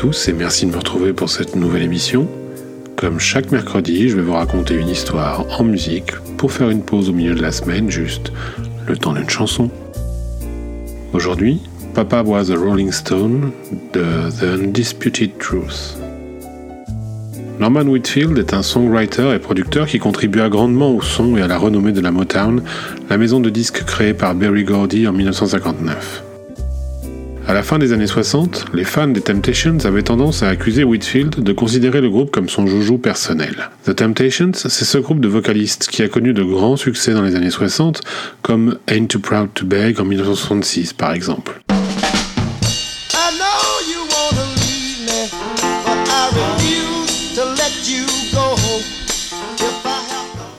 [0.00, 2.26] tous et merci de me retrouver pour cette nouvelle émission.
[2.96, 7.10] Comme chaque mercredi, je vais vous raconter une histoire en musique pour faire une pause
[7.10, 8.32] au milieu de la semaine, juste
[8.88, 9.68] le temps d'une chanson.
[11.12, 11.60] Aujourd'hui,
[11.92, 13.50] Papa Was a Rolling Stone
[13.92, 15.98] de The Undisputed Truth.
[17.58, 21.58] Norman Whitfield est un songwriter et producteur qui contribua grandement au son et à la
[21.58, 22.62] renommée de la Motown,
[23.10, 26.29] la maison de disques créée par Berry Gordy en 1959.
[27.50, 31.40] À la fin des années 60, les fans des Temptations avaient tendance à accuser Whitfield
[31.40, 33.70] de considérer le groupe comme son joujou personnel.
[33.84, 37.34] The Temptations, c'est ce groupe de vocalistes qui a connu de grands succès dans les
[37.34, 38.02] années 60,
[38.42, 41.60] comme Ain't Too Proud to Beg en 1966 par exemple.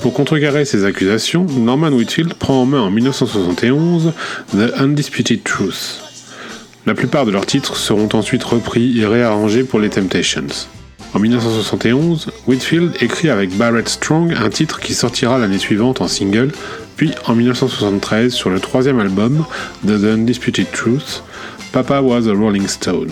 [0.00, 4.12] Pour contrecarrer ces accusations, Norman Whitfield prend en main en 1971
[4.50, 6.09] The Undisputed Truth,
[6.86, 10.68] la plupart de leurs titres seront ensuite repris et réarrangés pour les Temptations.
[11.12, 16.52] En 1971, Whitfield écrit avec Barrett Strong un titre qui sortira l'année suivante en single,
[16.96, 19.44] puis en 1973 sur le troisième album
[19.86, 21.24] The Undisputed Truth,
[21.72, 23.10] Papa Was a Rolling Stone.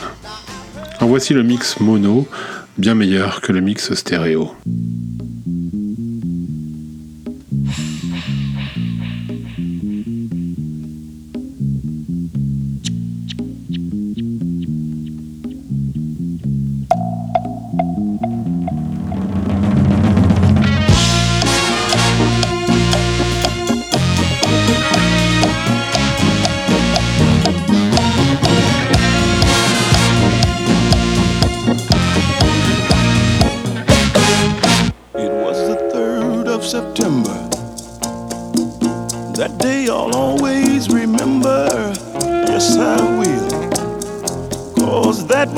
[1.01, 2.29] En voici le mix mono,
[2.77, 4.53] bien meilleur que le mix stéréo.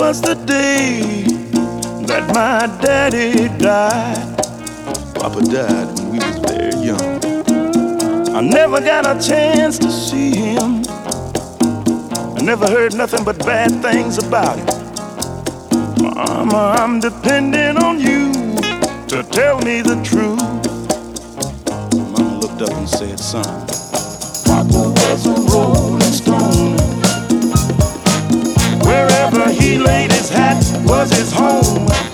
[0.00, 1.24] Was the day
[2.06, 4.34] that my daddy died.
[5.14, 7.20] Papa died when we was very young.
[8.34, 10.82] I never got a chance to see him.
[12.34, 14.68] I never heard nothing but bad things about him.
[16.02, 18.32] Mama, I'm depending on you
[19.12, 20.40] to tell me the truth.
[21.92, 23.44] Mama looked up and said, son,
[24.46, 25.99] Papa was a rolling
[29.60, 32.09] he laid his hat was his home.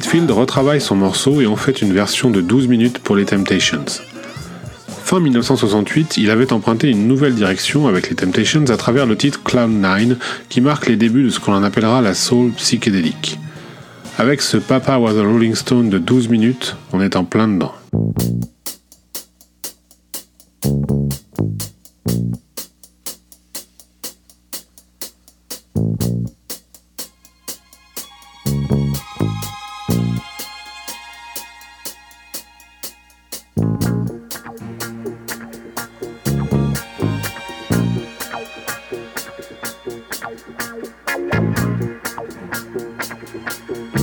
[0.00, 3.84] Whitfield retravaille son morceau et en fait une version de 12 minutes pour les Temptations.
[5.04, 9.42] Fin 1968, il avait emprunté une nouvelle direction avec les Temptations à travers le titre
[9.42, 13.38] Cloud 9 qui marque les débuts de ce qu'on appellera la soul psychédélique.
[14.16, 17.74] Avec ce Papa Was a Rolling Stone de 12 minutes, on est en plein dedans.
[41.12, 41.44] Thank
[43.94, 43.99] you.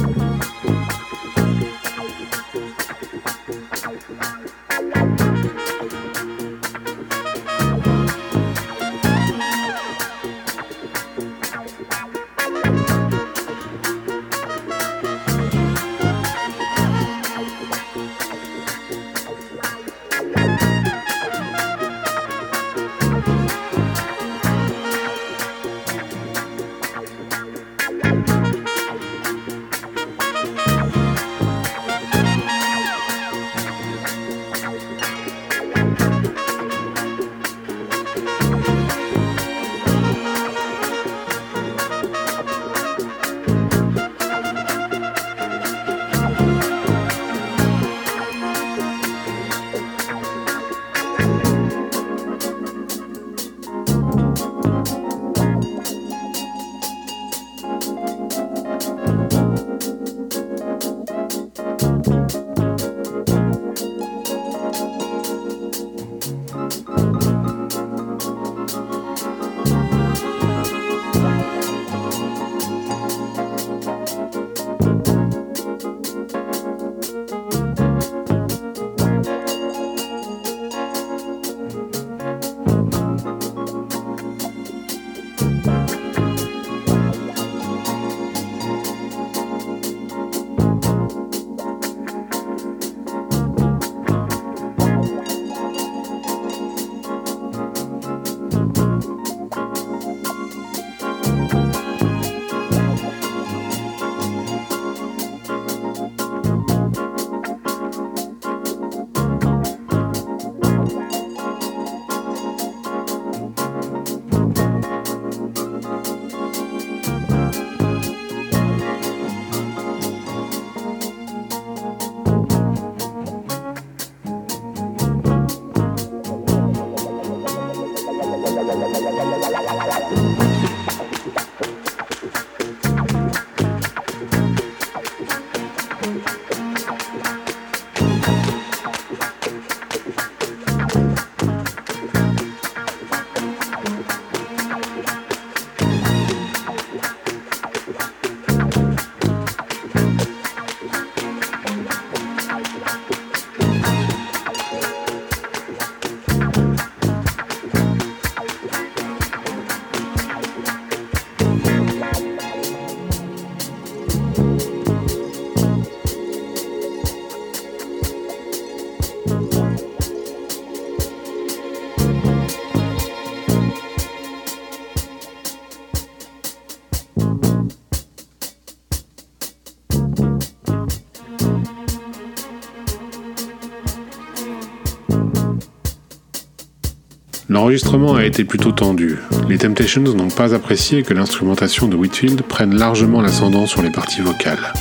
[187.58, 189.18] L'enregistrement a été plutôt tendu.
[189.50, 194.22] Les Temptations n'ont pas apprécié que l'instrumentation de Whitfield prenne largement l'ascendant sur les parties
[194.22, 194.74] vocales.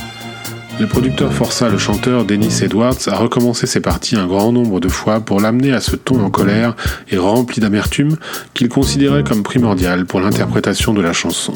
[0.79, 4.89] Le producteur força le chanteur Dennis Edwards à recommencer ses parties un grand nombre de
[4.89, 6.75] fois pour l'amener à ce ton en colère
[7.09, 8.15] et rempli d'amertume
[8.53, 11.55] qu'il considérait comme primordial pour l'interprétation de la chanson.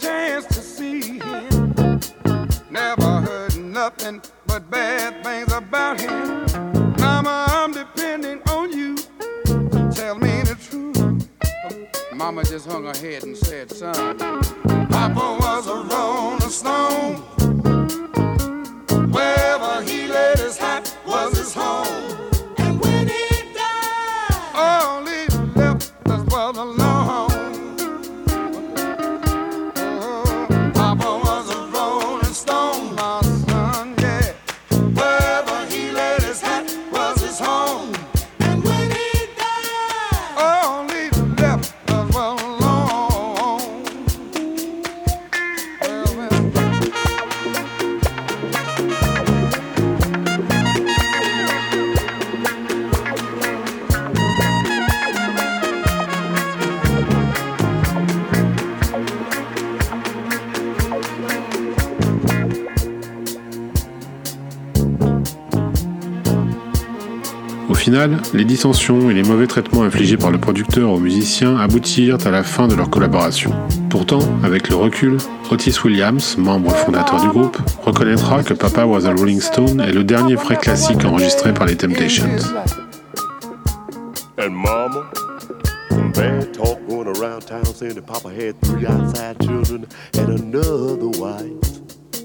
[0.00, 2.00] Chance to see him.
[2.70, 6.46] Never heard nothing but bad things about him.
[6.98, 8.96] Mama, I'm depending on you
[9.92, 11.28] tell me the truth.
[12.14, 14.18] Mama just hung her head and said, son,
[14.88, 17.16] Papa was a rolling stone.
[19.10, 20.38] Wherever he laid
[67.86, 72.32] final, les dissensions et les mauvais traitements infligés par le producteur aux musiciens aboutirent à
[72.32, 73.52] la fin de leur collaboration.
[73.90, 75.18] Pourtant, avec le recul,
[75.52, 80.02] Otis Williams, membre fondateur du groupe, reconnaîtra que Papa Was a Rolling Stone est le
[80.02, 82.26] dernier vrai classique enregistré par les Temptations.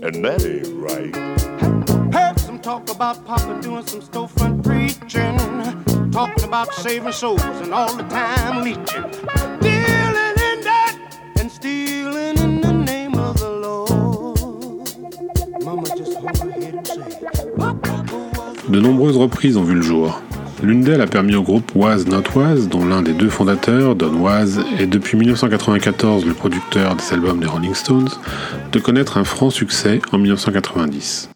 [0.03, 1.90] And right.
[2.61, 5.37] Talk about Papa doing some preaching.
[6.11, 8.63] talking about saving souls and all the time.
[8.63, 10.95] Dealing in that
[11.39, 13.51] and stealing in the name of the
[18.69, 20.21] De nombreuses reprises ont vu le jour.
[20.61, 24.15] L'une d'elles a permis au groupe Was Not Was, dont l'un des deux fondateurs, Don
[24.17, 28.09] Was, est depuis 1994 le producteur des albums des Rolling Stones,
[28.71, 31.29] de connaître un franc succès en 1990.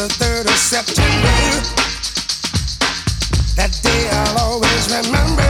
[0.00, 1.28] the 3rd of September.
[3.54, 5.49] That day I'll always remember.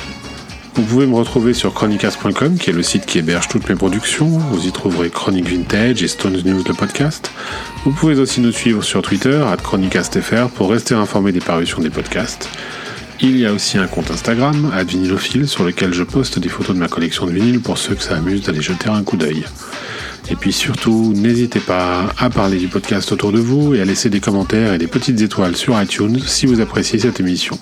[0.73, 4.27] Vous pouvez me retrouver sur chronicast.com, qui est le site qui héberge toutes mes productions.
[4.27, 7.31] Vous y trouverez Chronique Vintage et Stones News, le podcast.
[7.83, 11.89] Vous pouvez aussi nous suivre sur Twitter, à chronicastfr, pour rester informé des parutions des
[11.89, 12.49] podcasts.
[13.19, 16.79] Il y a aussi un compte Instagram, @vinylophile, sur lequel je poste des photos de
[16.79, 19.43] ma collection de vinyles pour ceux que ça amuse d'aller jeter un coup d'œil.
[20.29, 24.09] Et puis surtout, n'hésitez pas à parler du podcast autour de vous et à laisser
[24.09, 27.57] des commentaires et des petites étoiles sur iTunes si vous appréciez cette émission.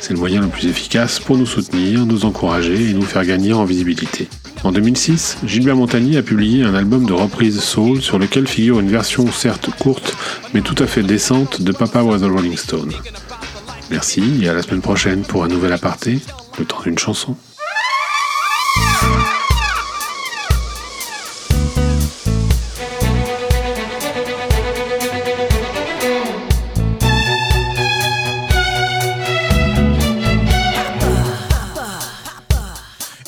[0.00, 3.52] C'est le moyen le plus efficace pour nous soutenir, nous encourager et nous faire gagner
[3.52, 4.28] en visibilité.
[4.64, 8.90] En 2006, Gilbert Montagny a publié un album de reprise soul sur lequel figure une
[8.90, 10.16] version certes courte
[10.54, 12.92] mais tout à fait décente de Papa Was a Rolling Stone.
[13.90, 16.18] Merci et à la semaine prochaine pour un nouvel aparté,
[16.58, 17.36] le temps d'une chanson.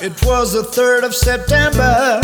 [0.08, 2.18] It was the 3rd of September.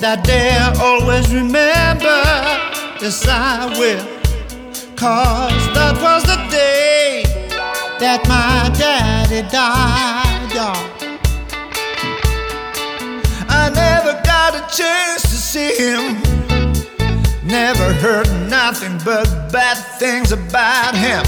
[0.00, 2.18] That day I always remember.
[3.00, 4.02] Yes, I will.
[4.96, 7.22] Cause that was the day
[8.00, 10.82] that my daddy died, y'all.
[13.48, 16.18] I never got a chance to see him.
[17.46, 21.22] Never heard nothing but bad things about him.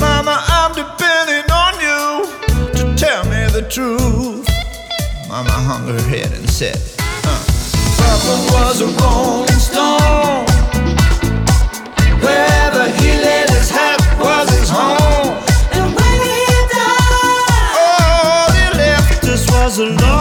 [0.00, 2.53] Mama, I'm depending on you
[2.96, 4.46] tell me the truth.
[5.28, 6.76] Mama hung her head and said,
[7.24, 7.44] uh,
[7.98, 10.44] Papa was a rolling stone.
[12.22, 15.34] Wherever he laid his hat was his home.
[15.72, 20.13] And when he died, All he left us was alone.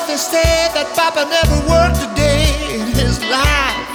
[0.00, 3.88] It true what they say that Papa never worked a day in his life?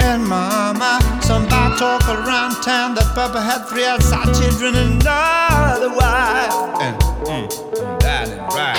[0.00, 6.52] And mama, somebody talk around town that Papa had three outside children and another wife.
[6.80, 6.96] And
[7.26, 8.78] mm, that ain't right.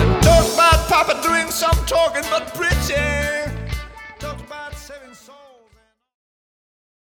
[0.00, 3.27] And talk about Papa doing some talking but preaching.